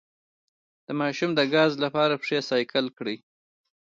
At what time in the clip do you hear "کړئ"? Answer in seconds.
2.97-3.17